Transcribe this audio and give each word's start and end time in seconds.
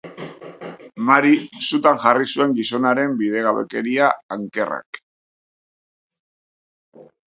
Mary 1.09 1.33
sutan 1.67 2.01
jarri 2.07 2.29
zuen 2.33 2.57
gizonaren 2.61 3.15
bidegabekeria 3.23 4.11
ankerrak. 4.41 5.05